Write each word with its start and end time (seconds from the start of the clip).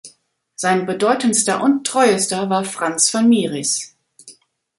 Sein 0.55 0.87
bedeutendster 0.87 1.61
und 1.61 1.85
treuester 1.85 2.49
war 2.49 2.63
Frans 2.65 3.13
van 3.13 3.29
Mieris. 3.29 3.95